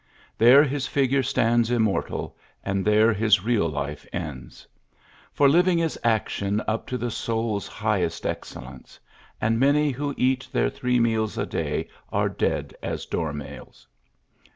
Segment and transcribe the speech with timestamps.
[0.35, 4.65] There his figure stands immortal, and there his real life ends.
[5.31, 8.99] For living is action up to the soul's highest excellence,
[9.39, 13.87] and many who ^ eat their three meals a day are dead as door nails.